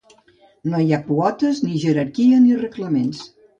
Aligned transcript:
No 0.73 0.79
hi 0.85 0.95
ha 0.95 0.99
quotes, 1.09 1.61
ni 1.67 1.83
jerarquia, 1.85 2.43
ni 2.49 2.59
reglaments. 2.65 3.25